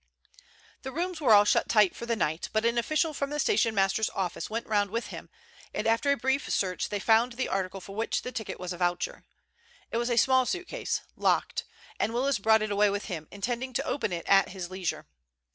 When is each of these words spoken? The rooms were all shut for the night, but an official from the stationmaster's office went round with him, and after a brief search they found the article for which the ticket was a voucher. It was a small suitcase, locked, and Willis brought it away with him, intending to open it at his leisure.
The 0.81 0.91
rooms 0.91 1.21
were 1.21 1.31
all 1.35 1.45
shut 1.45 1.69
for 1.93 2.07
the 2.07 2.15
night, 2.15 2.49
but 2.53 2.65
an 2.65 2.79
official 2.79 3.13
from 3.13 3.29
the 3.29 3.37
stationmaster's 3.39 4.09
office 4.15 4.49
went 4.49 4.65
round 4.65 4.89
with 4.89 5.09
him, 5.09 5.29
and 5.75 5.85
after 5.85 6.11
a 6.11 6.17
brief 6.17 6.49
search 6.49 6.89
they 6.89 6.97
found 6.97 7.33
the 7.33 7.47
article 7.47 7.79
for 7.79 7.95
which 7.95 8.23
the 8.23 8.31
ticket 8.31 8.59
was 8.59 8.73
a 8.73 8.79
voucher. 8.79 9.25
It 9.91 9.97
was 9.97 10.09
a 10.09 10.17
small 10.17 10.47
suitcase, 10.47 11.01
locked, 11.15 11.65
and 11.99 12.15
Willis 12.15 12.39
brought 12.39 12.63
it 12.63 12.71
away 12.71 12.89
with 12.89 13.05
him, 13.05 13.27
intending 13.29 13.73
to 13.73 13.85
open 13.85 14.11
it 14.11 14.25
at 14.27 14.49
his 14.49 14.71
leisure. 14.71 15.05